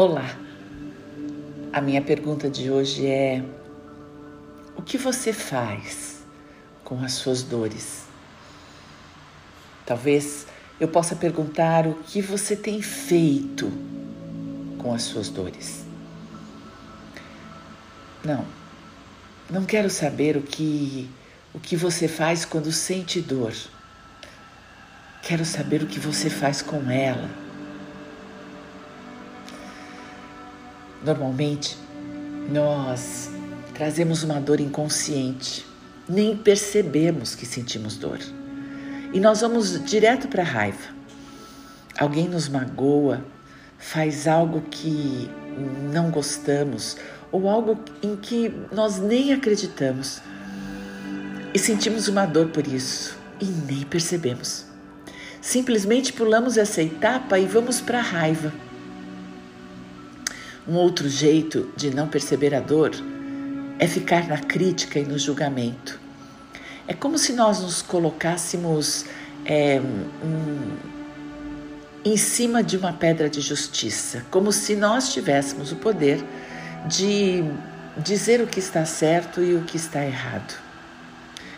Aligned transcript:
Olá! 0.00 0.38
A 1.72 1.80
minha 1.80 2.00
pergunta 2.00 2.48
de 2.48 2.70
hoje 2.70 3.04
é: 3.04 3.42
o 4.76 4.80
que 4.80 4.96
você 4.96 5.32
faz 5.32 6.24
com 6.84 7.02
as 7.02 7.14
suas 7.14 7.42
dores? 7.42 8.04
Talvez 9.84 10.46
eu 10.78 10.86
possa 10.86 11.16
perguntar 11.16 11.84
o 11.88 11.94
que 11.94 12.22
você 12.22 12.54
tem 12.54 12.80
feito 12.80 13.72
com 14.78 14.94
as 14.94 15.02
suas 15.02 15.30
dores. 15.30 15.84
Não, 18.24 18.46
não 19.50 19.64
quero 19.64 19.90
saber 19.90 20.36
o 20.36 20.42
que 20.42 21.10
o 21.52 21.58
que 21.58 21.74
você 21.74 22.06
faz 22.06 22.44
quando 22.44 22.70
sente 22.70 23.20
dor. 23.20 23.52
Quero 25.24 25.44
saber 25.44 25.82
o 25.82 25.88
que 25.88 25.98
você 25.98 26.30
faz 26.30 26.62
com 26.62 26.88
ela 26.88 27.47
Normalmente, 31.04 31.76
nós 32.50 33.30
trazemos 33.74 34.22
uma 34.22 34.40
dor 34.40 34.60
inconsciente, 34.60 35.64
nem 36.08 36.36
percebemos 36.36 37.34
que 37.34 37.46
sentimos 37.46 37.96
dor. 37.96 38.18
E 39.12 39.20
nós 39.20 39.40
vamos 39.40 39.82
direto 39.84 40.28
para 40.28 40.42
a 40.42 40.46
raiva. 40.46 40.96
Alguém 41.98 42.28
nos 42.28 42.48
magoa, 42.48 43.24
faz 43.78 44.26
algo 44.26 44.62
que 44.70 45.30
não 45.92 46.10
gostamos 46.10 46.96
ou 47.30 47.48
algo 47.48 47.78
em 48.02 48.16
que 48.16 48.52
nós 48.72 48.98
nem 48.98 49.32
acreditamos 49.32 50.20
e 51.52 51.58
sentimos 51.58 52.08
uma 52.08 52.26
dor 52.26 52.48
por 52.48 52.66
isso 52.66 53.16
e 53.40 53.44
nem 53.44 53.82
percebemos. 53.82 54.64
Simplesmente 55.40 56.12
pulamos 56.12 56.56
essa 56.56 56.82
etapa 56.82 57.38
e 57.38 57.46
vamos 57.46 57.80
para 57.80 57.98
a 57.98 58.02
raiva. 58.02 58.52
Um 60.68 60.74
outro 60.74 61.08
jeito 61.08 61.72
de 61.74 61.90
não 61.90 62.06
perceber 62.06 62.54
a 62.54 62.60
dor 62.60 62.90
é 63.78 63.86
ficar 63.86 64.28
na 64.28 64.36
crítica 64.36 64.98
e 64.98 65.04
no 65.04 65.18
julgamento. 65.18 65.98
É 66.86 66.92
como 66.92 67.16
se 67.16 67.32
nós 67.32 67.60
nos 67.62 67.80
colocássemos 67.80 69.06
é, 69.46 69.80
um, 69.80 70.76
em 72.04 72.18
cima 72.18 72.62
de 72.62 72.76
uma 72.76 72.92
pedra 72.92 73.30
de 73.30 73.40
justiça, 73.40 74.26
como 74.30 74.52
se 74.52 74.76
nós 74.76 75.10
tivéssemos 75.10 75.72
o 75.72 75.76
poder 75.76 76.22
de 76.86 77.42
dizer 77.96 78.42
o 78.42 78.46
que 78.46 78.60
está 78.60 78.84
certo 78.84 79.42
e 79.42 79.54
o 79.54 79.62
que 79.62 79.78
está 79.78 80.04
errado. 80.04 80.54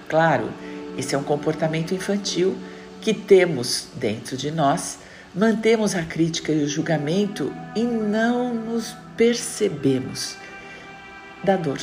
Claro, 0.09 0.49
esse 0.97 1.17
é 1.17 1.19
um 1.19 1.25
comportamento 1.25 1.93
infantil 1.93 2.57
que 3.01 3.13
temos 3.13 3.89
dentro 3.97 4.37
de 4.37 4.53
nós 4.53 5.00
mantemos 5.35 5.95
a 5.95 6.03
crítica 6.03 6.53
e 6.53 6.65
o 6.65 6.69
julgamento 6.69 7.53
e 7.77 7.83
não 7.83 8.55
nos 8.55 8.95
percebemos 9.17 10.37
da 11.45 11.57
dor. 11.57 11.79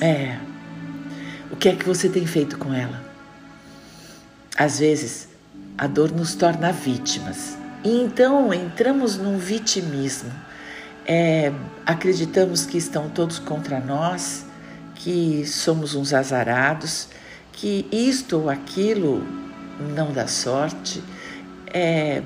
É. 0.00 0.38
O 1.50 1.56
que 1.56 1.68
é 1.68 1.74
que 1.74 1.84
você 1.84 2.08
tem 2.08 2.26
feito 2.26 2.56
com 2.56 2.72
ela? 2.72 3.02
Às 4.56 4.78
vezes, 4.78 5.28
a 5.76 5.86
dor 5.86 6.12
nos 6.12 6.34
torna 6.34 6.72
vítimas. 6.72 7.56
E 7.82 8.02
então 8.02 8.52
entramos 8.54 9.16
num 9.16 9.38
vitimismo. 9.38 10.30
É, 11.06 11.52
acreditamos 11.84 12.66
que 12.66 12.78
estão 12.78 13.08
todos 13.08 13.38
contra 13.38 13.80
nós, 13.80 14.44
que 14.94 15.44
somos 15.46 15.94
uns 15.94 16.12
azarados, 16.12 17.08
que 17.52 17.88
isto 17.90 18.38
ou 18.38 18.50
aquilo 18.50 19.26
não 19.96 20.12
dá 20.12 20.26
sorte 20.26 21.02
é, 21.72 22.22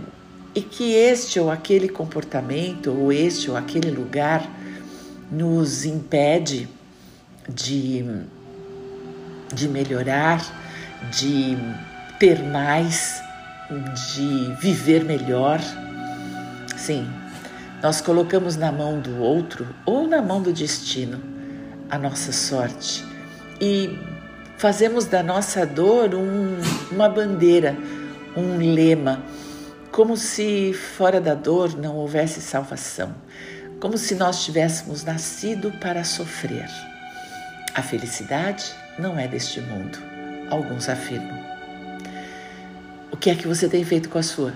e 0.55 0.61
que 0.61 0.95
este 0.95 1.41
ou 1.41 1.51
aquele 1.51 1.89
comportamento 1.89 2.91
ou 2.91 3.13
este 3.13 3.51
ou 3.51 3.57
aquele 3.57 3.91
lugar 3.91 4.49
nos 5.31 5.85
impede 5.85 6.69
de, 7.49 8.05
de 9.53 9.69
melhorar, 9.69 10.41
de 11.11 11.57
ter 12.19 12.43
mais, 12.43 13.21
de 14.15 14.55
viver 14.61 15.05
melhor. 15.05 15.61
Sim, 16.77 17.09
nós 17.83 18.01
colocamos 18.01 18.57
na 18.57 18.71
mão 18.71 19.01
do 19.01 19.19
outro 19.19 19.67
ou 19.85 20.07
na 20.07 20.23
mão 20.23 20.41
do 20.41 20.53
destino 20.53 21.21
a 21.91 21.99
nossa 21.99 22.33
sorte 22.33 23.05
e 23.61 23.99
fazemos 24.57 25.05
da 25.05 25.23
nossa 25.23 25.67
dor 25.67 26.15
um, 26.15 26.57
uma 26.91 27.09
bandeira 27.09 27.77
um 28.37 28.59
lema, 28.75 29.23
como 29.91 30.17
se 30.17 30.73
fora 30.73 31.21
da 31.21 31.35
dor 31.35 31.77
não 31.77 31.97
houvesse 31.97 32.41
salvação, 32.41 33.15
como 33.81 33.97
se 33.97 34.15
nós 34.15 34.45
tivéssemos 34.45 35.05
nascido 35.05 35.71
para 35.81 36.05
sofrer. 36.05 36.69
A 37.75 37.83
felicidade 37.83 38.73
não 38.99 39.19
é 39.19 39.29
deste 39.29 39.61
mundo, 39.61 39.99
alguns 40.51 40.89
afirmam. 40.89 41.39
O 43.11 43.17
que 43.17 43.31
é 43.31 43.35
que 43.35 43.47
você 43.47 43.69
tem 43.69 43.85
feito 43.85 44.09
com 44.09 44.19
a 44.19 44.23
sua? 44.23 44.53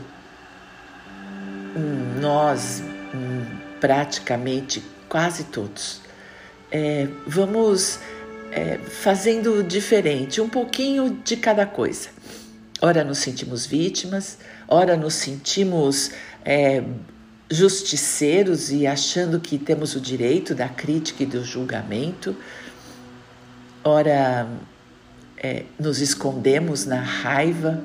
Hum, 1.77 2.21
nós, 2.21 2.83
hum, 3.15 3.45
praticamente 3.81 4.83
quase 5.09 5.45
todos, 5.45 6.00
é, 6.71 7.06
vamos 7.27 8.00
é, 8.50 8.78
fazendo 8.78 9.62
diferente, 9.62 10.41
um 10.41 10.49
pouquinho 10.49 11.19
de 11.25 11.37
cada 11.37 11.66
coisa. 11.66 12.10
Ora 12.81 13.03
nos 13.03 13.19
sentimos 13.19 13.66
vítimas, 13.66 14.39
ora 14.69 14.97
nos 14.97 15.15
sentimos 15.15 16.12
é, 16.44 16.84
justiceiros 17.50 18.71
e 18.71 18.87
achando 18.87 19.41
que 19.41 19.59
temos 19.59 19.97
o 19.97 20.00
direito 20.00 20.55
da 20.55 20.69
crítica 20.69 21.25
e 21.25 21.27
do 21.27 21.44
julgamento, 21.44 22.37
ora 23.83 24.49
é, 25.37 25.65
nos 25.77 26.00
escondemos 26.00 26.84
na 26.84 27.00
raiva 27.00 27.83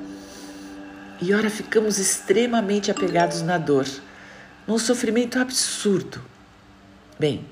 e 1.19 1.33
ora 1.33 1.49
ficamos 1.49 1.97
extremamente 1.97 2.91
apegados 2.91 3.41
na 3.41 3.57
dor, 3.57 3.87
num 4.67 4.77
sofrimento 4.77 5.39
absurdo. 5.39 6.21
Bem, 7.19 7.43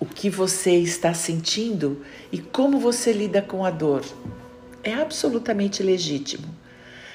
o 0.00 0.06
que 0.06 0.28
você 0.28 0.72
está 0.72 1.14
sentindo 1.14 2.04
e 2.32 2.38
como 2.38 2.80
você 2.80 3.12
lida 3.12 3.40
com 3.40 3.64
a 3.64 3.70
dor 3.70 4.04
é 4.82 4.94
absolutamente 4.94 5.82
legítimo. 5.82 6.48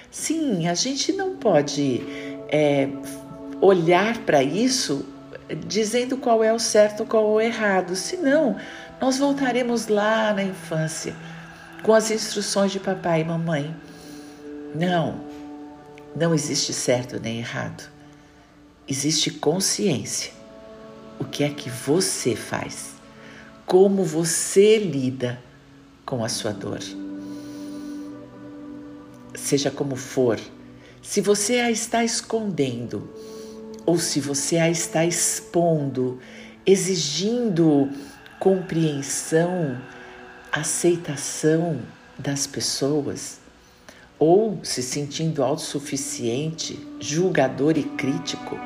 Sim, 0.09 0.67
a 0.67 0.73
gente 0.73 1.11
não 1.11 1.35
pode 1.35 2.01
é, 2.49 2.89
olhar 3.61 4.17
para 4.19 4.41
isso 4.41 5.05
dizendo 5.67 6.17
qual 6.17 6.43
é 6.43 6.51
o 6.51 6.59
certo, 6.59 7.05
qual 7.05 7.23
é 7.23 7.27
o 7.27 7.41
errado, 7.41 7.95
senão 7.95 8.57
nós 8.99 9.17
voltaremos 9.17 9.87
lá 9.87 10.33
na 10.33 10.43
infância 10.43 11.15
com 11.83 11.93
as 11.93 12.11
instruções 12.11 12.71
de 12.71 12.79
papai 12.79 13.21
e 13.21 13.25
mamãe. 13.25 13.75
Não, 14.75 15.21
não 16.15 16.33
existe 16.33 16.73
certo 16.73 17.19
nem 17.19 17.39
errado. 17.39 17.89
Existe 18.87 19.31
consciência. 19.31 20.31
O 21.19 21.25
que 21.25 21.43
é 21.43 21.49
que 21.49 21.69
você 21.69 22.35
faz? 22.35 22.91
Como 23.65 24.03
você 24.03 24.77
lida 24.77 25.39
com 26.05 26.23
a 26.23 26.29
sua 26.29 26.51
dor? 26.51 26.79
Seja 29.37 29.69
como 29.71 29.95
for, 29.95 30.39
se 31.01 31.21
você 31.21 31.59
a 31.59 31.71
está 31.71 32.03
escondendo 32.03 33.09
ou 33.85 33.97
se 33.97 34.19
você 34.19 34.57
a 34.57 34.69
está 34.69 35.05
expondo, 35.05 36.19
exigindo 36.65 37.89
compreensão, 38.39 39.81
aceitação 40.51 41.79
das 42.17 42.45
pessoas, 42.45 43.39
ou 44.19 44.59
se 44.63 44.81
sentindo 44.81 45.43
autossuficiente, 45.43 46.77
julgador 46.99 47.77
e 47.77 47.83
crítico, 47.83 48.57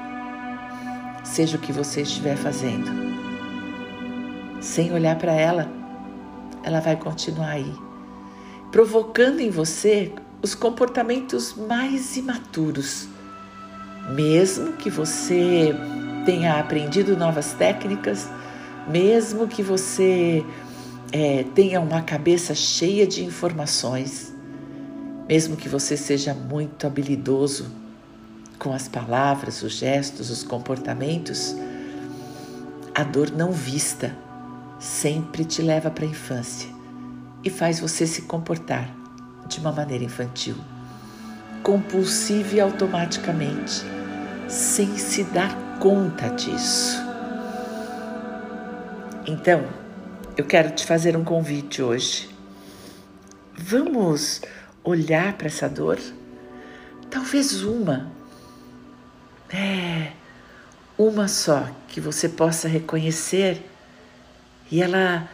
seja 1.23 1.57
o 1.57 1.61
que 1.61 1.71
você 1.71 2.01
estiver 2.01 2.37
fazendo, 2.37 2.89
sem 4.61 4.91
olhar 4.91 5.17
para 5.17 5.33
ela, 5.33 5.69
ela 6.63 6.79
vai 6.79 6.95
continuar 6.95 7.49
aí, 7.49 7.73
provocando 8.71 9.41
em 9.41 9.49
você 9.49 10.11
os 10.41 10.55
comportamentos 10.55 11.53
mais 11.53 12.17
imaturos. 12.17 13.07
Mesmo 14.15 14.73
que 14.73 14.89
você 14.89 15.73
tenha 16.25 16.59
aprendido 16.59 17.15
novas 17.15 17.53
técnicas, 17.53 18.27
mesmo 18.87 19.47
que 19.47 19.61
você 19.61 20.43
é, 21.11 21.45
tenha 21.55 21.79
uma 21.79 22.01
cabeça 22.01 22.55
cheia 22.55 23.05
de 23.05 23.23
informações, 23.23 24.33
mesmo 25.29 25.55
que 25.55 25.69
você 25.69 25.95
seja 25.95 26.33
muito 26.33 26.87
habilidoso 26.87 27.71
com 28.57 28.73
as 28.73 28.87
palavras, 28.87 29.61
os 29.61 29.73
gestos, 29.73 30.29
os 30.29 30.43
comportamentos, 30.43 31.55
a 32.93 33.03
dor 33.03 33.31
não 33.31 33.51
vista 33.51 34.15
sempre 34.79 35.45
te 35.45 35.61
leva 35.61 35.91
para 35.91 36.05
a 36.05 36.07
infância 36.07 36.69
e 37.43 37.49
faz 37.49 37.79
você 37.79 38.05
se 38.05 38.23
comportar 38.23 39.00
de 39.51 39.59
uma 39.59 39.71
maneira 39.71 40.03
infantil, 40.03 40.55
compulsiva 41.61 42.55
e 42.55 42.59
automaticamente, 42.61 43.83
sem 44.47 44.97
se 44.97 45.23
dar 45.25 45.53
conta 45.79 46.29
disso. 46.29 46.97
Então, 49.27 49.63
eu 50.37 50.45
quero 50.45 50.71
te 50.71 50.85
fazer 50.85 51.17
um 51.17 51.23
convite 51.23 51.81
hoje. 51.81 52.29
Vamos 53.53 54.41
olhar 54.83 55.33
para 55.33 55.47
essa 55.47 55.67
dor? 55.67 55.99
Talvez 57.09 57.61
uma. 57.63 58.09
É, 59.53 60.13
uma 60.97 61.27
só 61.27 61.69
que 61.89 61.99
você 61.99 62.29
possa 62.29 62.69
reconhecer 62.69 63.61
e 64.71 64.81
ela 64.81 65.29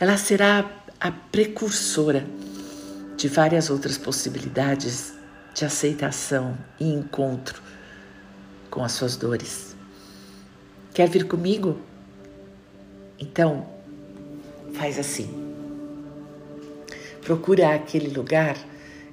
ela 0.00 0.16
será 0.16 0.64
a 0.98 1.12
precursora 1.12 2.26
de 3.16 3.28
várias 3.28 3.70
outras 3.70 3.96
possibilidades 3.98 5.12
de 5.54 5.64
aceitação 5.64 6.56
e 6.80 6.92
encontro 6.92 7.62
com 8.70 8.82
as 8.82 8.92
suas 8.92 9.16
dores. 9.16 9.76
Quer 10.94 11.08
vir 11.08 11.26
comigo? 11.26 11.80
Então, 13.18 13.68
faz 14.74 14.98
assim. 14.98 15.30
Procura 17.22 17.74
aquele 17.74 18.08
lugar 18.08 18.56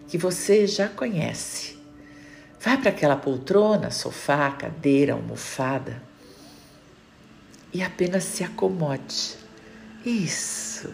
que 0.07 0.17
você 0.17 0.65
já 0.65 0.87
conhece. 0.87 1.77
Vai 2.59 2.77
para 2.77 2.89
aquela 2.89 3.15
poltrona, 3.15 3.91
sofá, 3.91 4.51
cadeira, 4.51 5.13
almofada 5.13 6.01
e 7.73 7.81
apenas 7.81 8.23
se 8.23 8.43
acomode. 8.43 9.37
Isso. 10.05 10.93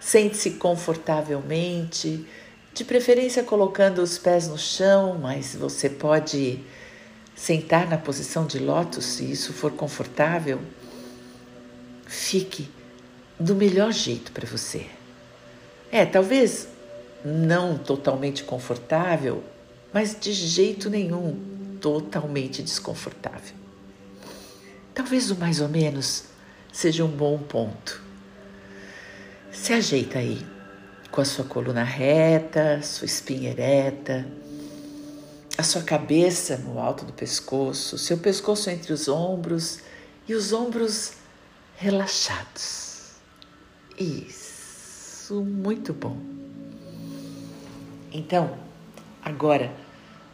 Sente-se 0.00 0.52
confortavelmente, 0.52 2.26
de 2.72 2.84
preferência 2.84 3.42
colocando 3.42 4.00
os 4.00 4.16
pés 4.16 4.48
no 4.48 4.56
chão, 4.56 5.18
mas 5.20 5.54
você 5.54 5.90
pode 5.90 6.60
sentar 7.36 7.88
na 7.88 7.98
posição 7.98 8.46
de 8.46 8.58
lótus 8.58 9.04
se 9.04 9.30
isso 9.30 9.52
for 9.52 9.72
confortável. 9.72 10.60
Fique 12.06 12.70
do 13.38 13.54
melhor 13.54 13.92
jeito 13.92 14.32
para 14.32 14.46
você. 14.46 14.86
É, 15.92 16.06
talvez 16.06 16.68
não 17.24 17.76
totalmente 17.76 18.44
confortável, 18.44 19.42
mas 19.92 20.16
de 20.18 20.32
jeito 20.32 20.88
nenhum 20.88 21.38
totalmente 21.80 22.62
desconfortável. 22.62 23.54
Talvez 24.94 25.30
o 25.30 25.36
mais 25.36 25.60
ou 25.60 25.68
menos 25.68 26.24
seja 26.72 27.04
um 27.04 27.08
bom 27.08 27.38
ponto. 27.38 28.09
Se 29.60 29.74
ajeita 29.74 30.18
aí, 30.18 30.44
com 31.10 31.20
a 31.20 31.24
sua 31.24 31.44
coluna 31.44 31.84
reta, 31.84 32.80
sua 32.82 33.04
espinha 33.04 33.50
ereta, 33.50 34.26
a 35.58 35.62
sua 35.62 35.82
cabeça 35.82 36.56
no 36.56 36.78
alto 36.78 37.04
do 37.04 37.12
pescoço, 37.12 37.98
seu 37.98 38.16
pescoço 38.16 38.70
entre 38.70 38.90
os 38.90 39.06
ombros 39.06 39.80
e 40.26 40.32
os 40.32 40.54
ombros 40.54 41.12
relaxados. 41.76 43.16
Isso, 43.98 45.42
muito 45.42 45.92
bom. 45.92 46.16
Então, 48.10 48.56
agora 49.22 49.70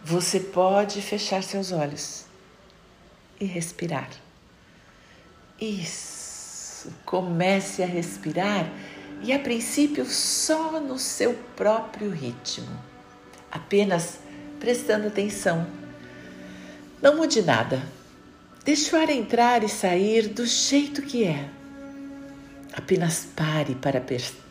você 0.05 0.39
pode 0.39 1.03
fechar 1.03 1.43
seus 1.43 1.73
olhos 1.73 2.27
e 3.41 3.45
respirar. 3.45 4.09
Isso, 5.61 6.93
comece 7.05 7.83
a 7.83 7.87
respirar 7.87 8.71
e 9.23 9.33
a 9.33 9.39
princípio 9.39 10.05
só 10.05 10.81
no 10.81 10.99
seu 10.99 11.35
próprio 11.57 12.11
ritmo, 12.11 12.69
apenas 13.51 14.19
prestando 14.61 15.09
atenção. 15.09 15.67
Não 17.01 17.17
mude 17.17 17.43
nada, 17.43 17.83
deixe 18.65 18.95
o 18.95 18.99
ar 18.99 19.11
entrar 19.11 19.63
e 19.65 19.69
sair 19.69 20.29
do 20.29 20.45
jeito 20.47 21.03
que 21.03 21.25
é. 21.25 21.49
Apenas 22.73 23.27
pare 23.35 23.75
para 23.75 24.03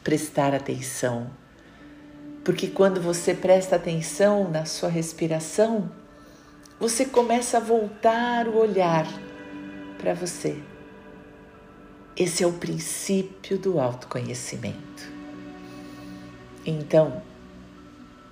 prestar 0.03 0.53
atenção 0.53 1.29
porque 2.45 2.67
quando 2.67 3.01
você 3.01 3.33
presta 3.33 3.75
atenção 3.75 4.47
na 4.51 4.65
sua 4.65 4.87
respiração, 4.87 5.89
você 6.79 7.03
começa 7.03 7.57
a 7.57 7.59
voltar 7.59 8.47
o 8.47 8.57
olhar 8.57 9.07
para 9.97 10.13
você. 10.13 10.55
Esse 12.17 12.43
é 12.43 12.47
o 12.47 12.53
princípio 12.53 13.57
do 13.57 13.79
autoconhecimento. 13.79 15.11
Então, 16.65 17.21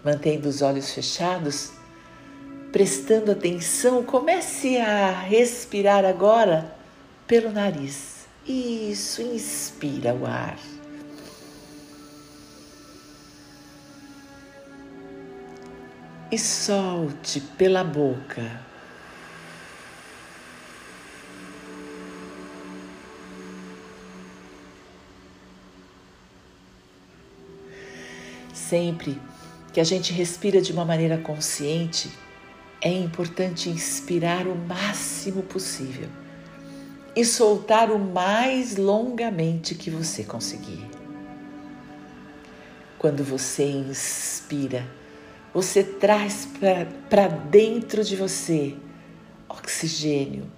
mantendo 0.04 0.48
os 0.48 0.62
olhos 0.62 0.92
fechados, 0.94 1.72
prestando 2.72 3.32
atenção, 3.32 4.04
comece 4.04 4.78
a 4.78 5.12
respirar 5.12 6.06
agora 6.06 6.74
pelo 7.28 7.52
nariz. 7.52 8.28
Isso, 8.48 9.22
inspira 9.22 10.14
o 10.14 10.26
ar. 10.26 10.58
e 16.34 16.38
solte 16.40 17.40
pela 17.40 17.84
boca. 17.84 18.73
Sempre 28.70 29.20
que 29.74 29.80
a 29.80 29.84
gente 29.84 30.14
respira 30.14 30.62
de 30.62 30.72
uma 30.72 30.86
maneira 30.86 31.18
consciente, 31.18 32.10
é 32.82 32.92
importante 32.92 33.70
inspirar 33.70 34.48
o 34.48 34.56
máximo 34.56 35.44
possível 35.44 36.08
e 37.16 37.26
soltar 37.26 37.92
o 37.92 38.00
mais 38.00 38.78
longamente 38.78 39.76
que 39.76 39.90
você 39.90 40.24
conseguir. 40.24 40.86
Quando 42.98 43.24
você 43.24 43.64
inspira, 43.64 44.88
você 45.54 45.84
traz 45.84 46.48
para 47.10 47.28
dentro 47.28 48.04
de 48.04 48.16
você 48.16 48.76
oxigênio, 49.50 50.50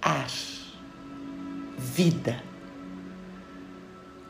ar, 0.00 0.30
vida. 1.78 2.42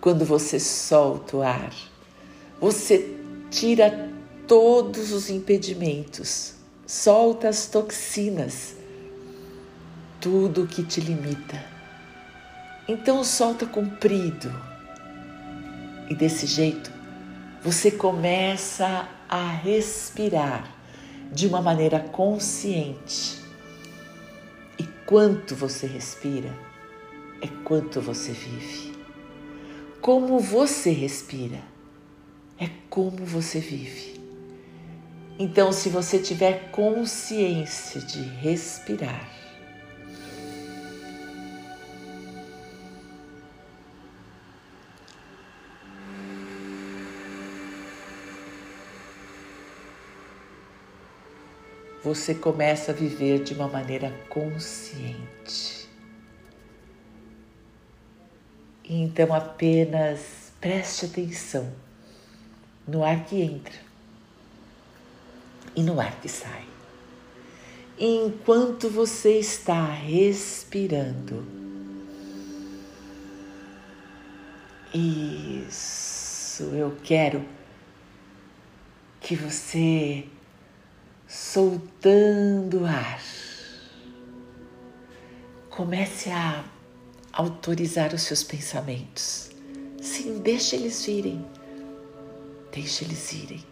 Quando 0.00 0.24
você 0.24 0.60
solta 0.60 1.36
o 1.36 1.42
ar, 1.42 1.91
você 2.62 3.16
tira 3.50 4.08
todos 4.46 5.10
os 5.10 5.28
impedimentos, 5.28 6.54
solta 6.86 7.48
as 7.48 7.66
toxinas, 7.66 8.76
tudo 10.20 10.68
que 10.68 10.84
te 10.84 11.00
limita. 11.00 11.60
Então 12.86 13.24
solta 13.24 13.66
comprido. 13.66 14.48
E 16.08 16.14
desse 16.14 16.46
jeito 16.46 16.88
você 17.64 17.90
começa 17.90 19.08
a 19.28 19.50
respirar 19.50 20.72
de 21.32 21.48
uma 21.48 21.60
maneira 21.60 21.98
consciente. 21.98 23.42
E 24.78 24.84
quanto 25.04 25.56
você 25.56 25.88
respira 25.88 26.56
é 27.40 27.48
quanto 27.64 28.00
você 28.00 28.30
vive. 28.30 28.92
Como 30.00 30.38
você 30.38 30.92
respira 30.92 31.71
é 32.62 32.70
como 32.88 33.24
você 33.24 33.58
vive. 33.58 34.22
Então, 35.36 35.72
se 35.72 35.88
você 35.88 36.20
tiver 36.20 36.70
consciência 36.70 38.00
de 38.00 38.22
respirar, 38.22 39.28
você 52.04 52.32
começa 52.32 52.92
a 52.92 52.94
viver 52.94 53.42
de 53.42 53.54
uma 53.54 53.66
maneira 53.66 54.12
consciente. 54.28 55.88
Então 58.84 59.32
apenas 59.32 60.52
preste 60.60 61.06
atenção 61.06 61.72
no 62.86 63.04
ar 63.04 63.24
que 63.24 63.40
entra 63.40 63.74
e 65.74 65.82
no 65.82 66.00
ar 66.00 66.20
que 66.20 66.28
sai. 66.28 66.64
Enquanto 67.98 68.88
você 68.88 69.38
está 69.38 69.84
respirando, 69.84 71.46
isso, 74.94 76.64
eu 76.74 76.96
quero 77.02 77.44
que 79.20 79.36
você 79.36 80.26
soltando 81.28 82.82
o 82.82 82.86
ar. 82.86 83.22
Comece 85.70 86.28
a 86.30 86.64
autorizar 87.32 88.12
os 88.12 88.22
seus 88.22 88.42
pensamentos. 88.42 89.50
Sim, 90.02 90.40
deixe 90.40 90.76
eles 90.76 91.04
virem. 91.04 91.42
Deixe 92.72 93.04
eles 93.04 93.32
irem. 93.32 93.64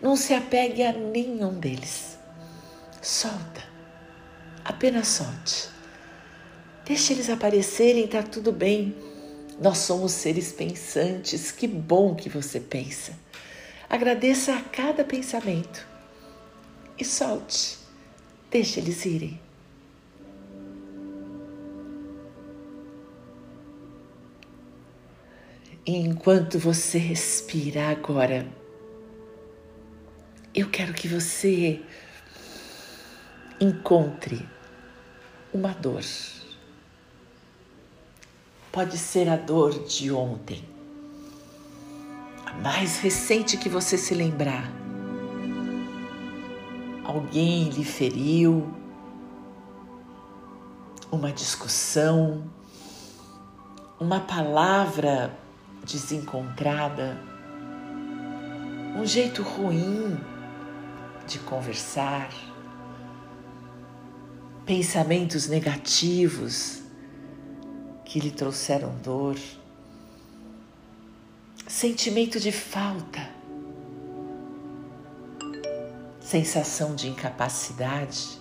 Não 0.00 0.16
se 0.16 0.32
apegue 0.32 0.82
a 0.82 0.92
nenhum 0.92 1.58
deles. 1.58 2.18
Solta. 3.02 3.62
Apenas 4.64 5.08
solte. 5.08 5.68
Deixe 6.84 7.12
eles 7.12 7.28
aparecerem, 7.28 8.08
tá 8.08 8.22
tudo 8.22 8.50
bem. 8.50 8.96
Nós 9.60 9.78
somos 9.78 10.12
seres 10.12 10.52
pensantes, 10.52 11.52
que 11.52 11.66
bom 11.66 12.14
que 12.14 12.28
você 12.28 12.58
pensa. 12.58 13.12
Agradeça 13.90 14.54
a 14.54 14.62
cada 14.62 15.04
pensamento 15.04 15.86
e 16.98 17.04
solte. 17.04 17.78
Deixe 18.50 18.80
eles 18.80 19.04
irem. 19.04 19.40
Enquanto 25.96 26.58
você 26.58 26.98
respira 26.98 27.88
agora, 27.88 28.46
eu 30.54 30.68
quero 30.68 30.92
que 30.92 31.08
você 31.08 31.80
encontre 33.58 34.46
uma 35.52 35.72
dor. 35.72 36.02
Pode 38.70 38.98
ser 38.98 39.30
a 39.30 39.36
dor 39.36 39.84
de 39.86 40.12
ontem, 40.12 40.62
a 42.44 42.52
mais 42.54 42.98
recente 42.98 43.56
que 43.56 43.70
você 43.70 43.96
se 43.96 44.14
lembrar. 44.14 44.70
Alguém 47.02 47.70
lhe 47.70 47.84
feriu, 47.84 48.70
uma 51.10 51.32
discussão, 51.32 52.44
uma 53.98 54.20
palavra 54.20 55.47
desencontrada, 55.88 57.18
um 58.94 59.06
jeito 59.06 59.42
ruim 59.42 60.20
de 61.26 61.38
conversar, 61.40 62.30
pensamentos 64.66 65.48
negativos 65.48 66.82
que 68.04 68.20
lhe 68.20 68.30
trouxeram 68.30 68.94
dor, 69.02 69.36
sentimento 71.66 72.38
de 72.38 72.52
falta, 72.52 73.30
sensação 76.20 76.94
de 76.94 77.08
incapacidade, 77.08 78.38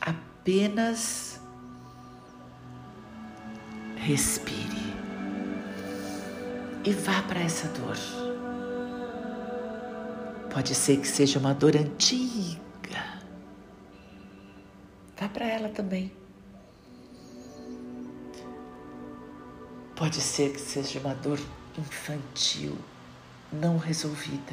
apenas 0.00 1.38
respire 3.96 4.61
e 6.84 6.92
vá 6.92 7.22
para 7.22 7.40
essa 7.40 7.68
dor. 7.68 7.96
Pode 10.52 10.74
ser 10.74 10.98
que 10.98 11.08
seja 11.08 11.38
uma 11.38 11.54
dor 11.54 11.76
antiga. 11.76 12.60
Vá 15.16 15.28
para 15.28 15.46
ela 15.46 15.68
também. 15.68 16.12
Pode 19.96 20.20
ser 20.20 20.52
que 20.52 20.60
seja 20.60 20.98
uma 20.98 21.14
dor 21.14 21.38
infantil, 21.78 22.76
não 23.52 23.78
resolvida. 23.78 24.52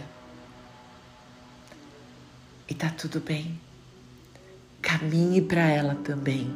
E 2.67 2.75
tá 2.75 2.89
tudo 2.89 3.19
bem. 3.19 3.59
Caminhe 4.81 5.41
para 5.41 5.67
ela 5.67 5.95
também. 5.95 6.53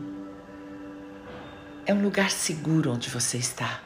É 1.86 1.94
um 1.94 2.02
lugar 2.02 2.30
seguro 2.30 2.92
onde 2.92 3.10
você 3.10 3.38
está. 3.38 3.82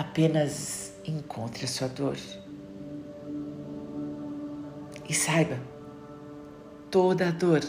Apenas 0.00 0.94
encontre 1.04 1.66
a 1.66 1.68
sua 1.68 1.86
dor. 1.86 2.16
E 5.06 5.12
saiba, 5.12 5.60
toda 6.90 7.28
a 7.28 7.30
dor 7.30 7.60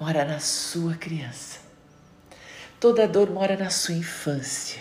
mora 0.00 0.24
na 0.24 0.38
sua 0.38 0.94
criança. 0.94 1.58
Toda 2.78 3.02
a 3.02 3.06
dor 3.08 3.28
mora 3.28 3.56
na 3.56 3.70
sua 3.70 3.96
infância. 3.96 4.80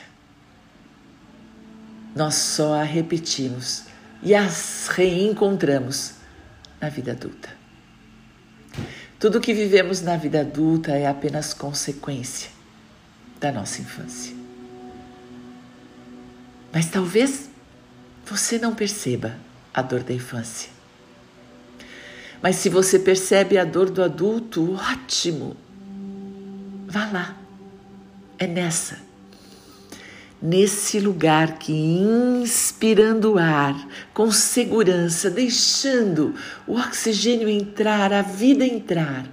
Nós 2.16 2.36
só 2.36 2.76
a 2.76 2.84
repetimos 2.84 3.86
e 4.22 4.36
as 4.36 4.88
reencontramos 4.88 6.14
na 6.80 6.90
vida 6.90 7.14
adulta. 7.14 7.58
Tudo 9.20 9.42
que 9.42 9.52
vivemos 9.52 10.02
na 10.02 10.16
vida 10.16 10.42
adulta 10.42 10.92
é 10.92 11.08
apenas 11.08 11.56
consequência 11.56 12.52
da 13.40 13.52
nossa 13.52 13.82
infância. 13.82 14.41
Mas 16.74 16.90
talvez 16.90 17.50
você 18.26 18.58
não 18.58 18.74
perceba 18.74 19.36
a 19.74 19.82
dor 19.82 20.04
da 20.04 20.14
infância. 20.14 20.70
Mas 22.42 22.56
se 22.56 22.70
você 22.70 22.98
percebe 22.98 23.58
a 23.58 23.64
dor 23.64 23.90
do 23.90 24.02
adulto, 24.02 24.74
ótimo. 24.74 25.56
Vá 26.88 27.10
lá. 27.12 27.38
É 28.40 28.48
nessa. 28.48 28.98
Nesse 30.42 31.00
lugar 31.00 31.60
que, 31.60 31.72
inspirando 31.72 33.34
o 33.34 33.38
ar, 33.38 33.76
com 34.12 34.32
segurança, 34.32 35.30
deixando 35.30 36.34
o 36.66 36.78
oxigênio 36.78 37.48
entrar, 37.48 38.12
a 38.12 38.24
vida 38.24 38.66
entrar, 38.66 39.30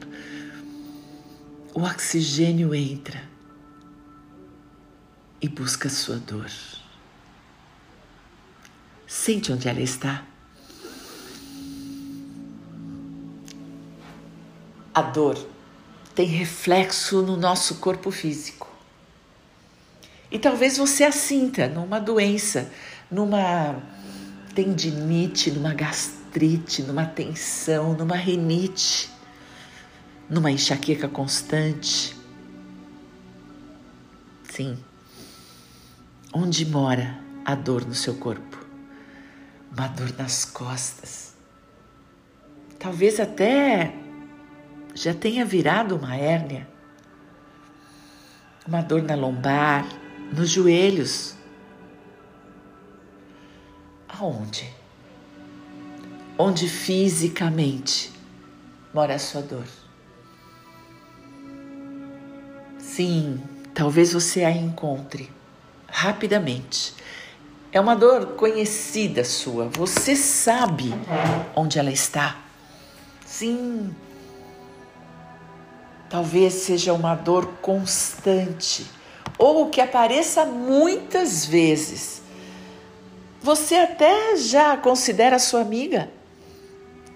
o 1.73 1.81
oxigênio 1.81 2.75
entra 2.75 3.23
e 5.41 5.49
busca 5.49 5.89
sua 5.89 6.17
dor. 6.17 6.51
Sente 9.09 9.51
onde 9.51 9.67
ela 9.67 9.81
está. 9.81 10.23
A 14.95 15.01
dor 15.01 15.39
tem 16.15 16.27
reflexo 16.27 17.23
no 17.23 17.35
nosso 17.35 17.77
corpo 17.77 18.11
físico. 18.11 18.69
E 20.31 20.39
talvez 20.39 20.77
você 20.77 21.05
a 21.05 21.13
sinta 21.13 21.69
numa 21.69 21.99
doença, 21.99 22.71
numa 23.11 23.83
tendinite, 24.55 25.51
numa 25.53 25.73
gastrite, 25.73 26.83
numa 26.83 27.07
tensão, 27.07 27.95
numa 27.95 28.17
rinite, 28.17 29.09
numa 30.29 30.51
enxaqueca 30.51 31.09
constante. 31.09 32.15
Sim. 34.51 34.77
Onde 36.31 36.67
mora 36.67 37.19
a 37.43 37.55
dor 37.55 37.87
no 37.87 37.95
seu 37.95 38.15
corpo? 38.17 38.58
Uma 39.71 39.89
dor 39.89 40.13
nas 40.17 40.45
costas. 40.45 41.35
Talvez 42.79 43.19
até 43.19 43.93
já 44.95 45.15
tenha 45.15 45.45
virado 45.45 45.97
uma 45.97 46.17
hérnia, 46.17 46.69
uma 48.67 48.83
dor 48.83 49.03
na 49.03 49.15
lombar, 49.15 49.87
nos 50.33 50.51
joelhos. 50.51 51.35
Aonde? 54.09 54.73
Onde 56.37 56.69
fisicamente 56.69 58.13
mora 58.93 59.15
a 59.15 59.19
sua 59.19 59.43
dor? 59.43 59.67
Sim, 62.79 63.41
talvez 63.75 64.13
você 64.13 64.45
a 64.45 64.51
encontre 64.51 65.31
rapidamente 65.87 66.95
é 67.73 67.81
uma 67.81 67.95
dor 67.95 68.35
conhecida 68.35 69.25
sua. 69.25 69.69
Você 69.69 70.17
sabe 70.17 70.95
onde 71.55 71.79
ela 71.79 71.91
está. 71.91 72.37
Sim. 73.25 73.95
Talvez 76.09 76.55
seja 76.55 76.95
uma 76.95 77.15
dor 77.15 77.47
constante 77.61 78.87
ou 79.37 79.69
que 79.69 79.81
apareça 79.81 80.45
muitas 80.47 81.45
vezes. 81.45 82.23
Você 83.43 83.77
até 83.77 84.37
já 84.37 84.77
considera 84.77 85.39
sua 85.39 85.61
amiga 85.61 86.11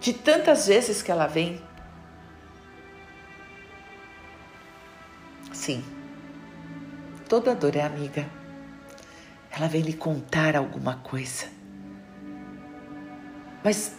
de 0.00 0.12
tantas 0.12 0.66
vezes 0.66 1.02
que 1.02 1.10
ela 1.10 1.26
vem. 1.26 1.60
Sim, 5.52 5.84
toda 7.28 7.54
dor 7.54 7.76
é 7.76 7.82
amiga. 7.82 8.41
Ela 9.54 9.68
vem 9.68 9.82
lhe 9.82 9.92
contar 9.92 10.56
alguma 10.56 10.96
coisa. 10.96 11.46
Mas 13.62 13.94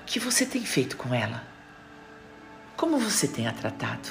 o 0.00 0.04
que 0.06 0.18
você 0.18 0.46
tem 0.46 0.64
feito 0.64 0.96
com 0.96 1.14
ela? 1.14 1.46
Como 2.76 2.98
você 2.98 3.28
tem 3.28 3.46
a 3.46 3.52
tratado? 3.52 4.08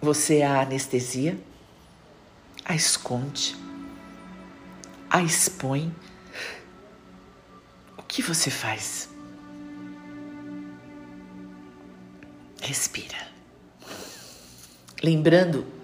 Você 0.00 0.42
a 0.42 0.60
anestesia? 0.60 1.38
A 2.64 2.74
esconde? 2.74 3.56
A 5.08 5.22
expõe? 5.22 5.94
O 7.96 8.02
que 8.02 8.22
você 8.22 8.50
faz? 8.50 9.08
Respira. 12.60 13.16
Lembrando 15.02 15.81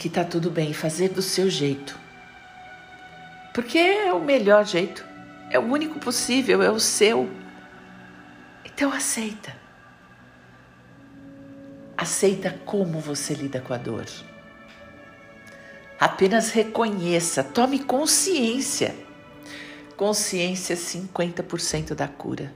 que 0.00 0.08
tá 0.08 0.24
tudo 0.24 0.50
bem, 0.50 0.72
fazer 0.72 1.10
do 1.10 1.20
seu 1.20 1.50
jeito. 1.50 2.00
Porque 3.52 3.76
é 3.76 4.10
o 4.14 4.18
melhor 4.18 4.64
jeito. 4.64 5.04
É 5.50 5.58
o 5.58 5.62
único 5.62 6.00
possível, 6.00 6.62
é 6.62 6.70
o 6.70 6.80
seu. 6.80 7.28
Então 8.64 8.90
aceita. 8.90 9.54
Aceita 11.98 12.58
como 12.64 12.98
você 12.98 13.34
lida 13.34 13.60
com 13.60 13.74
a 13.74 13.76
dor. 13.76 14.06
Apenas 15.98 16.50
reconheça, 16.50 17.44
tome 17.44 17.80
consciência. 17.80 18.96
Consciência 19.98 20.72
é 20.72 20.76
50% 20.76 21.94
da 21.94 22.08
cura. 22.08 22.54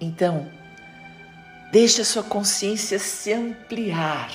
Então, 0.00 0.48
deixe 1.72 2.02
a 2.02 2.04
sua 2.04 2.22
consciência 2.22 3.00
se 3.00 3.32
ampliar 3.32 4.30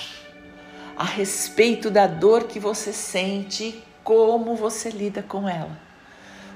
a 0.95 1.03
respeito 1.03 1.91
da 1.91 2.07
dor 2.07 2.45
que 2.45 2.59
você 2.59 2.93
sente, 2.93 3.83
como 4.03 4.55
você 4.55 4.89
lida 4.89 5.21
com 5.21 5.47
ela. 5.47 5.77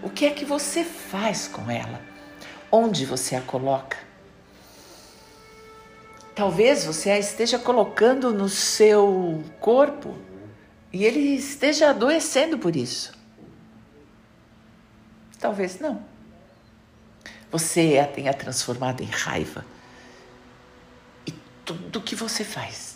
O 0.01 0.09
que 0.09 0.25
é 0.25 0.31
que 0.31 0.45
você 0.45 0.83
faz 0.83 1.47
com 1.47 1.69
ela? 1.69 2.01
Onde 2.71 3.05
você 3.05 3.35
a 3.35 3.41
coloca? 3.41 3.97
Talvez 6.33 6.85
você 6.85 7.11
a 7.11 7.19
esteja 7.19 7.59
colocando 7.59 8.33
no 8.33 8.47
seu 8.47 9.43
corpo 9.59 10.17
e 10.93 11.03
ele 11.03 11.35
esteja 11.35 11.89
adoecendo 11.89 12.57
por 12.57 12.77
isso. 12.77 13.11
Talvez 15.37 15.79
não. 15.79 16.01
Você 17.51 17.97
a 17.99 18.07
tenha 18.07 18.33
transformado 18.33 19.01
em 19.01 19.07
raiva. 19.07 19.65
E 21.27 21.33
tudo 21.65 22.01
que 22.01 22.15
você 22.15 22.45
faz 22.45 22.88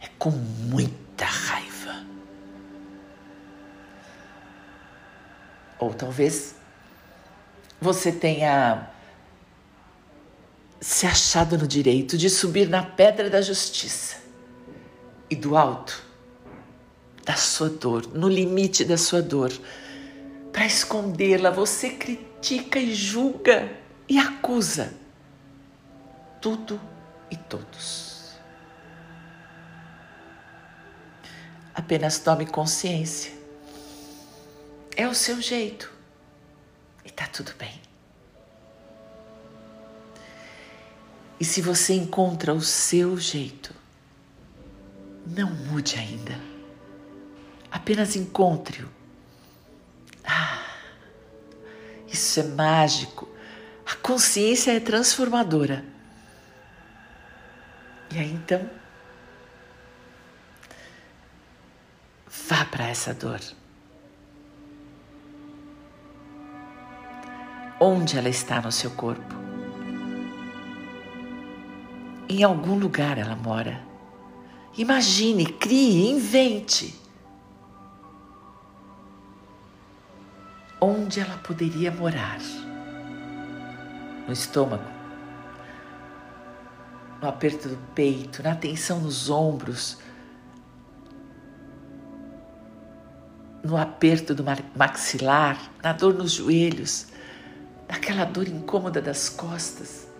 é 0.00 0.08
com 0.18 0.30
muita 0.30 1.24
raiva. 1.24 2.04
Ou 5.78 5.94
talvez 5.94 6.54
você 7.80 8.12
tenha 8.12 8.90
se 10.80 11.06
achado 11.06 11.58
no 11.58 11.66
direito 11.66 12.16
de 12.16 12.30
subir 12.30 12.68
na 12.68 12.82
pedra 12.82 13.28
da 13.28 13.42
justiça 13.42 14.16
e 15.28 15.36
do 15.36 15.56
alto 15.56 16.02
da 17.24 17.36
sua 17.36 17.68
dor, 17.68 18.08
no 18.14 18.28
limite 18.28 18.84
da 18.84 18.96
sua 18.96 19.22
dor, 19.22 19.52
para 20.52 20.66
escondê-la, 20.66 21.50
você 21.50 21.90
critica 21.90 22.78
e 22.78 22.94
julga 22.94 23.70
e 24.08 24.18
acusa 24.18 24.92
tudo 26.40 26.80
e 27.30 27.36
todos. 27.36 28.09
Apenas 31.80 32.18
tome 32.18 32.44
consciência. 32.44 33.32
É 34.94 35.08
o 35.08 35.14
seu 35.14 35.40
jeito 35.40 35.90
e 37.02 37.10
tá 37.10 37.26
tudo 37.26 37.54
bem. 37.58 37.80
E 41.40 41.44
se 41.44 41.62
você 41.62 41.94
encontra 41.94 42.52
o 42.52 42.60
seu 42.60 43.16
jeito, 43.16 43.74
não 45.26 45.50
mude 45.50 45.96
ainda. 45.96 46.38
Apenas 47.70 48.14
encontre-o. 48.14 48.90
Ah, 50.22 50.62
isso 52.06 52.40
é 52.40 52.42
mágico. 52.42 53.26
A 53.86 53.94
consciência 53.94 54.72
é 54.72 54.80
transformadora. 54.80 55.82
E 58.12 58.18
aí 58.18 58.30
então, 58.30 58.68
vá 62.30 62.64
para 62.64 62.86
essa 62.86 63.12
dor. 63.12 63.40
Onde 67.80 68.18
ela 68.18 68.28
está 68.28 68.60
no 68.60 68.70
seu 68.70 68.90
corpo? 68.90 69.34
Em 72.28 72.44
algum 72.44 72.78
lugar 72.78 73.18
ela 73.18 73.34
mora. 73.34 73.82
Imagine, 74.76 75.46
crie, 75.46 76.10
invente. 76.10 76.94
Onde 80.80 81.20
ela 81.20 81.36
poderia 81.38 81.90
morar? 81.90 82.38
No 84.26 84.32
estômago, 84.32 84.84
no 87.20 87.28
aperto 87.28 87.68
do 87.68 87.76
peito, 87.94 88.42
na 88.42 88.54
tensão 88.54 89.00
nos 89.00 89.28
ombros, 89.28 89.98
no 93.62 93.76
aperto 93.76 94.34
do 94.34 94.44
maxilar, 94.74 95.70
na 95.82 95.92
dor 95.92 96.14
nos 96.14 96.32
joelhos, 96.32 97.08
naquela 97.88 98.24
dor 98.24 98.48
incômoda 98.48 99.00
das 99.00 99.28
costas 99.28 100.10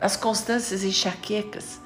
nas 0.00 0.16
constâncias 0.16 0.82
enxaquecas, 0.82 1.78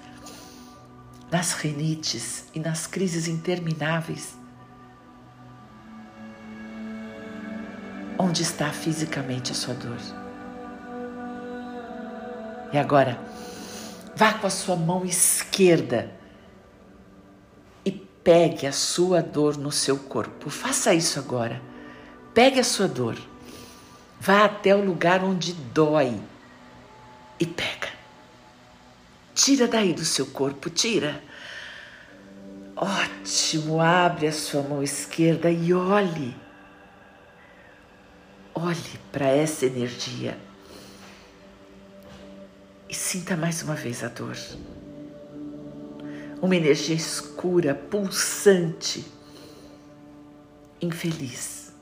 nas 1.31 1.53
renites 1.53 2.45
e 2.55 2.61
nas 2.61 2.87
crises 2.87 3.27
intermináveis. 3.27 4.37
Onde 8.17 8.43
está 8.43 8.71
fisicamente 8.71 9.51
a 9.51 9.55
sua 9.55 9.75
dor? 9.75 9.99
E 12.73 12.79
agora, 12.79 13.19
vá 14.15 14.35
com 14.35 14.47
a 14.47 14.51
sua 14.51 14.77
mão 14.77 15.05
esquerda 15.05 16.11
pegue 18.25 18.67
a 18.67 18.73
sua 18.73 19.23
dor 19.23 19.59
no 19.59 19.71
seu 19.71 19.99
corpo. 19.99 20.49
Faça 20.49 20.95
isso 20.95 21.19
agora. 21.19 21.61
Pegue 22.33 22.59
a 22.59 22.65
sua 22.65 22.89
dor. 22.89 23.17
Vá 24.19 24.47
até 24.47 24.75
o 24.75 24.83
lugar 24.83 25.23
onde 25.23 25.53
dói 25.53 26.19
e 27.39 27.45
pega. 27.45 27.89
Tira 29.35 29.69
daí 29.69 29.93
do 29.93 30.05
seu 30.05 30.27
corpo, 30.27 30.71
tira. 30.71 31.23
Ótimo, 32.75 33.81
abre 33.81 34.27
a 34.27 34.33
sua 34.33 34.63
mão 34.63 34.83
esquerda 34.83 35.51
e 35.51 35.75
olhe. 35.75 36.35
Olhe 38.55 38.99
para 39.13 39.27
essa 39.27 39.67
energia 39.67 40.39
e 42.89 42.95
sinta 42.95 43.37
mais 43.37 43.63
uma 43.63 43.75
vez 43.75 44.03
a 44.03 44.09
dor. 44.09 44.37
Uma 46.45 46.57
energia 46.57 46.95
escura, 46.95 47.75
pulsante, 47.75 49.03
infeliz, 50.79 51.73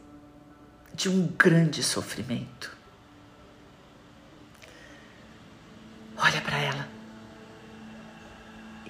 de 0.95 1.09
um 1.09 1.27
grande 1.27 1.83
sofrimento. 1.83 2.71
Olha 6.17 6.41
para 6.43 6.59
ela. 6.59 6.89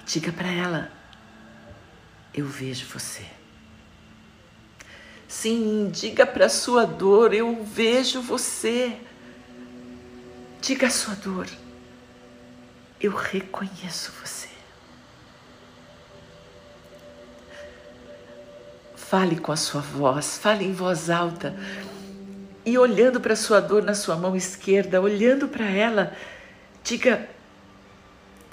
Diga 0.05 0.31
para 0.31 0.51
ela: 0.51 0.91
Eu 2.31 2.45
vejo 2.45 2.85
você. 2.85 3.25
Sim, 5.27 5.89
diga 5.91 6.23
para 6.23 6.49
sua 6.49 6.85
dor: 6.85 7.33
Eu 7.33 7.65
vejo 7.65 8.21
você. 8.21 8.95
Diga 10.61 10.85
a 10.85 10.91
sua 10.91 11.15
dor: 11.15 11.49
Eu 13.01 13.15
reconheço 13.15 14.11
você. 14.21 14.52
Fale 19.07 19.37
com 19.37 19.51
a 19.51 19.57
sua 19.57 19.81
voz, 19.81 20.37
fale 20.37 20.65
em 20.65 20.73
voz 20.73 21.09
alta 21.09 21.55
e 22.65 22.77
olhando 22.77 23.19
para 23.19 23.33
a 23.33 23.35
sua 23.35 23.59
dor 23.59 23.83
na 23.83 23.93
sua 23.93 24.15
mão 24.15 24.35
esquerda, 24.35 25.01
olhando 25.01 25.47
para 25.47 25.65
ela, 25.65 26.15
diga: 26.83 27.29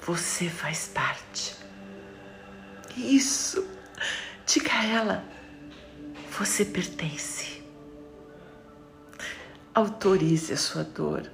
você 0.01 0.49
faz 0.49 0.87
parte. 0.87 1.55
Isso. 2.97 3.65
Diga 4.45 4.73
a 4.73 4.85
ela. 4.85 5.25
Você 6.37 6.65
pertence. 6.65 7.63
Autorize 9.73 10.51
a 10.51 10.57
sua 10.57 10.83
dor. 10.83 11.29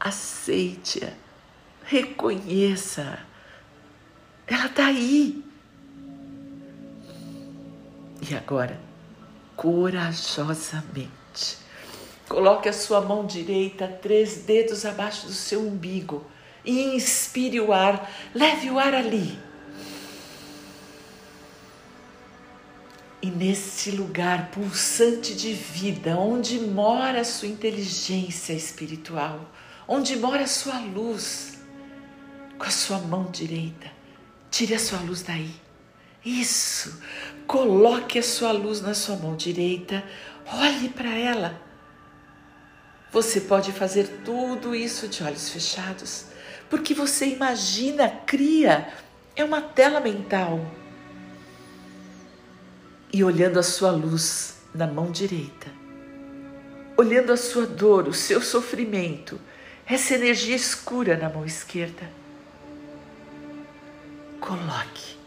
Aceite-a. 0.00 1.12
Reconheça. 1.84 3.18
Ela 4.46 4.66
está 4.66 4.86
aí. 4.86 5.44
E 8.20 8.34
agora, 8.34 8.80
corajosamente, 9.56 11.58
coloque 12.28 12.68
a 12.68 12.72
sua 12.72 13.00
mão 13.00 13.26
direita 13.26 13.86
três 13.86 14.38
dedos 14.38 14.84
abaixo 14.84 15.26
do 15.26 15.32
seu 15.32 15.60
umbigo 15.60 16.26
inspire 16.64 17.60
o 17.60 17.72
ar, 17.72 18.10
leve 18.34 18.70
o 18.70 18.78
ar 18.78 18.94
ali. 18.94 19.38
E 23.20 23.30
nesse 23.30 23.90
lugar 23.90 24.50
pulsante 24.50 25.34
de 25.34 25.52
vida, 25.52 26.16
onde 26.16 26.60
mora 26.60 27.20
a 27.20 27.24
sua 27.24 27.48
inteligência 27.48 28.52
espiritual, 28.52 29.50
onde 29.88 30.16
mora 30.16 30.44
a 30.44 30.46
sua 30.46 30.78
luz, 30.78 31.58
com 32.56 32.64
a 32.64 32.70
sua 32.70 32.98
mão 32.98 33.30
direita, 33.30 33.90
tire 34.50 34.74
a 34.74 34.78
sua 34.78 35.00
luz 35.00 35.22
daí. 35.22 35.50
Isso, 36.28 37.00
coloque 37.46 38.18
a 38.18 38.22
sua 38.22 38.52
luz 38.52 38.82
na 38.82 38.92
sua 38.92 39.16
mão 39.16 39.34
direita, 39.34 40.04
olhe 40.46 40.90
para 40.90 41.08
ela, 41.08 41.58
Você 43.10 43.40
pode 43.40 43.72
fazer 43.72 44.20
tudo 44.22 44.74
isso 44.74 45.08
de 45.08 45.24
olhos 45.24 45.48
fechados, 45.48 46.26
porque 46.68 46.92
você 46.92 47.24
imagina, 47.24 48.10
cria, 48.26 48.92
é 49.34 49.42
uma 49.42 49.62
tela 49.62 49.98
mental. 49.98 50.60
E 53.10 53.24
olhando 53.24 53.58
a 53.58 53.62
sua 53.62 53.90
luz 53.90 54.58
na 54.74 54.86
mão 54.86 55.10
direita, 55.10 55.68
olhando 56.98 57.32
a 57.32 57.38
sua 57.38 57.64
dor, 57.64 58.06
o 58.06 58.12
seu 58.12 58.42
sofrimento, 58.42 59.40
essa 59.86 60.14
energia 60.14 60.54
escura 60.54 61.16
na 61.16 61.30
mão 61.30 61.46
esquerda, 61.46 62.06
coloque 64.38 65.17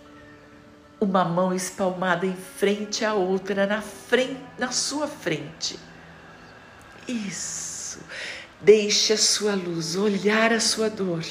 uma 1.01 1.25
mão 1.25 1.51
espalmada 1.51 2.27
em 2.27 2.35
frente 2.35 3.03
à 3.03 3.15
outra, 3.15 3.65
na 3.65 3.81
frente, 3.81 4.39
na 4.59 4.71
sua 4.71 5.07
frente. 5.07 5.79
Isso. 7.07 7.99
Deixe 8.61 9.13
a 9.13 9.17
sua 9.17 9.55
luz 9.55 9.95
olhar 9.95 10.53
a 10.53 10.59
sua 10.59 10.91
dor. 10.91 11.25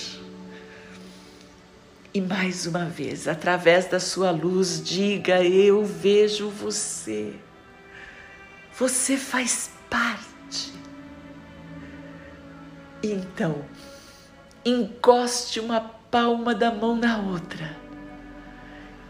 E 2.13 2.21
mais 2.21 2.67
uma 2.67 2.87
vez, 2.87 3.29
através 3.29 3.87
da 3.87 4.01
sua 4.01 4.33
luz, 4.33 4.83
diga: 4.83 5.45
Eu 5.45 5.85
vejo 5.85 6.51
você. 6.51 7.37
Você 8.77 9.17
faz 9.17 9.71
parte. 9.89 10.73
Então, 13.01 13.65
encoste 14.65 15.61
uma 15.61 15.81
palma 15.81 16.53
da 16.53 16.73
mão 16.73 16.97
na 16.97 17.19
outra 17.19 17.90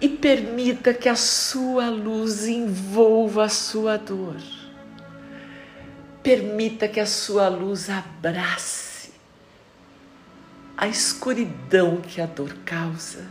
e 0.01 0.09
permita 0.09 0.95
que 0.95 1.09
a 1.09 1.17
sua 1.17 1.91
luz 1.91 2.47
envolva 2.47 3.45
a 3.45 3.49
sua 3.49 3.97
dor. 3.97 4.37
Permita 6.23 6.89
que 6.89 7.01
a 7.01 7.07
sua 7.07 7.49
luz 7.49 7.91
abrace 7.91 8.91
a 10.81 10.89
escuridão 10.89 12.01
que 12.01 12.23
a 12.23 12.27
dor 12.27 12.57
causa. 12.65 13.27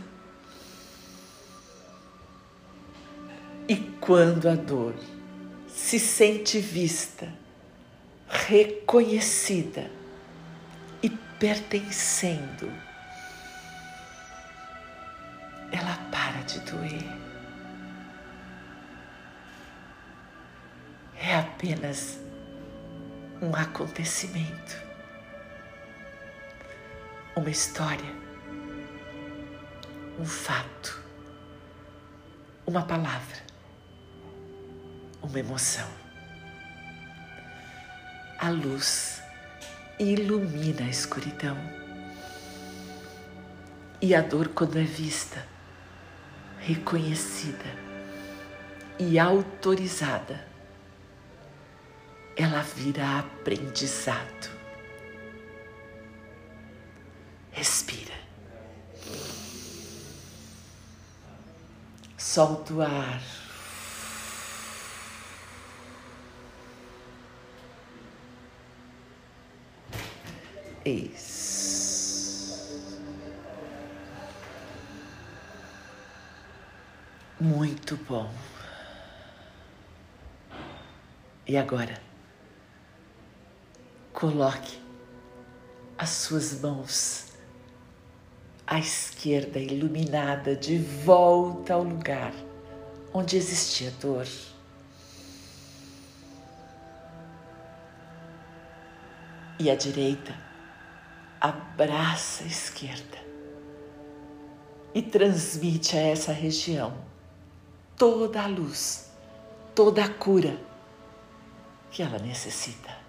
E 3.68 3.74
quando 4.00 4.48
a 4.48 4.54
dor 4.54 4.94
se 5.66 5.98
sente 5.98 6.60
vista, 6.60 7.32
reconhecida 8.28 9.90
e 11.02 11.10
pertencendo, 11.10 12.70
apenas 21.60 22.18
um 23.42 23.54
acontecimento, 23.54 24.82
uma 27.36 27.50
história, 27.50 28.10
um 30.18 30.24
fato, 30.24 31.04
uma 32.66 32.80
palavra, 32.80 33.36
uma 35.20 35.38
emoção. 35.38 35.86
A 38.38 38.48
luz 38.48 39.22
ilumina 39.98 40.86
a 40.86 40.88
escuridão. 40.88 41.58
E 44.00 44.14
a 44.14 44.22
dor, 44.22 44.48
quando 44.48 44.78
é 44.78 44.84
vista, 44.84 45.46
reconhecida 46.58 47.66
e 48.98 49.18
autorizada, 49.18 50.49
ela 52.40 52.62
vira 52.62 53.18
aprendizado. 53.18 54.50
Respira. 57.52 58.14
Solta 62.16 62.72
o 62.72 62.82
ar. 62.82 63.20
Isso. 70.84 71.40
Muito 77.38 77.96
bom. 77.96 78.32
E 81.46 81.56
agora, 81.56 82.09
coloque 84.20 84.78
as 85.96 86.10
suas 86.10 86.60
mãos 86.60 87.28
à 88.66 88.78
esquerda, 88.78 89.58
iluminada, 89.58 90.54
de 90.54 90.76
volta 90.76 91.72
ao 91.72 91.82
lugar 91.82 92.34
onde 93.14 93.38
existia 93.38 93.90
dor. 93.92 94.26
E 99.58 99.70
a 99.70 99.74
direita 99.74 100.34
abraça 101.40 102.44
a 102.44 102.46
esquerda 102.46 103.18
e 104.94 105.00
transmite 105.00 105.96
a 105.96 106.00
essa 106.00 106.32
região 106.32 106.94
toda 107.96 108.42
a 108.42 108.46
luz, 108.46 109.10
toda 109.74 110.04
a 110.04 110.08
cura 110.10 110.60
que 111.90 112.02
ela 112.02 112.18
necessita. 112.18 112.99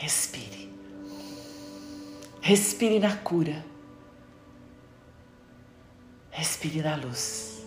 Respire. 0.00 0.72
Respire 2.40 2.98
na 2.98 3.14
cura. 3.18 3.62
Respire 6.30 6.80
na 6.80 6.96
luz. 6.96 7.66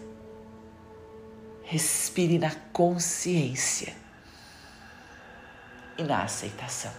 Respire 1.63 2.39
na 2.39 2.49
consciência 2.73 3.95
e 5.95 6.03
na 6.03 6.23
aceitação. 6.23 6.91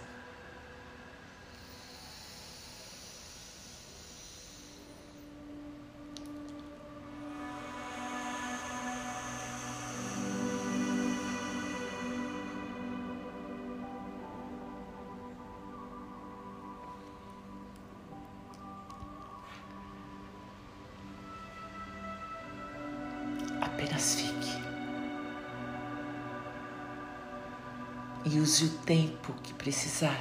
E 28.24 28.40
use 28.40 28.64
o 28.64 28.70
tempo 28.78 29.34
que 29.42 29.52
precisar 29.52 30.18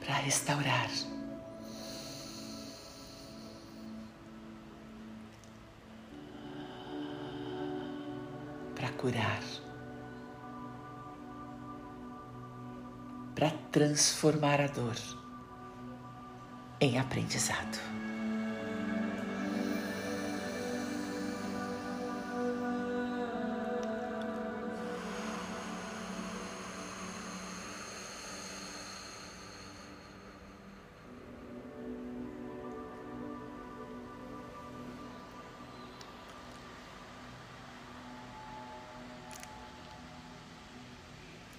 para 0.00 0.16
restaurar. 0.16 0.90
Para 8.74 8.90
curar. 8.92 9.42
Para 13.34 13.50
transformar 13.72 14.60
a 14.60 14.66
dor 14.66 14.96
em 16.80 16.98
aprendizado. 16.98 17.95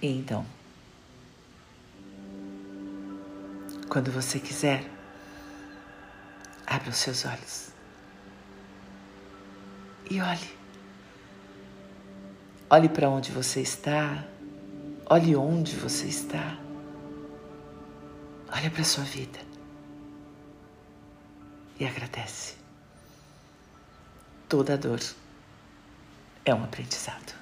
Então, 0.00 0.46
quando 3.88 4.10
você 4.12 4.38
quiser, 4.38 4.84
abra 6.66 6.90
os 6.90 6.96
seus 6.96 7.24
olhos 7.24 7.68
e 10.10 10.20
olhe. 10.20 10.58
Olhe 12.70 12.88
para 12.88 13.08
onde 13.08 13.32
você 13.32 13.60
está, 13.60 14.24
olhe 15.06 15.34
onde 15.34 15.74
você 15.74 16.06
está. 16.06 16.58
Olhe 18.50 18.70
para 18.70 18.80
a 18.80 18.84
sua 18.84 19.04
vida 19.04 19.38
e 21.78 21.86
agradece. 21.86 22.56
Toda 24.48 24.76
dor 24.76 25.00
é 26.44 26.54
um 26.54 26.64
aprendizado. 26.64 27.37